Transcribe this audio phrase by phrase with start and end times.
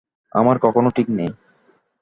[0.31, 1.31] আমরা কখনও ঠিক নেই!